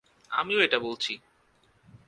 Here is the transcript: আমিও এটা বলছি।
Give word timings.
আমিও 0.31 0.59
এটা 0.59 0.79
বলছি। 0.79 1.13